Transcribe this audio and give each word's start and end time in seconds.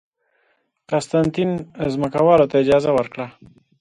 قسطنطین 0.89 1.51
ځمکوالو 1.95 2.49
ته 2.51 2.55
اجازه 2.63 2.91
ورکړه 2.93 3.27